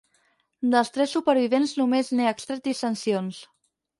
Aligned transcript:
Dels 0.75 0.89
tres 0.95 1.13
supervivents 1.17 1.75
només 1.81 2.11
n'he 2.19 2.27
extret 2.31 2.65
dissensions. 2.71 3.45